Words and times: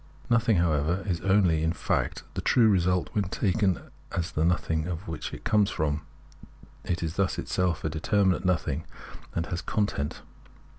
Nothing, 0.31 0.57
however, 0.57 1.03
is 1.05 1.21
only, 1.21 1.61
in 1.61 1.73
fact, 1.73 2.23
the 2.33 2.41
true 2.41 2.67
result, 2.67 3.11
when 3.13 3.25
taken 3.25 3.79
as 4.11 4.31
the 4.31 4.43
nothing 4.43 4.87
of 4.87 5.07
what 5.07 5.31
it 5.31 5.43
comes 5.43 5.69
from; 5.69 6.01
it 6.83 7.03
is 7.03 7.17
thus 7.17 7.37
itself 7.37 7.83
a 7.83 7.87
determinate 7.89 8.43
nothing, 8.43 8.83
and 9.35 9.45
has 9.45 9.59
a 9.59 9.63
content. 9.63 10.23